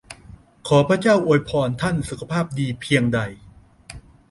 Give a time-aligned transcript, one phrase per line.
[0.67, 3.19] ขอพระเจ้าอวยพรท่านสุขภาพดีเพียงใด!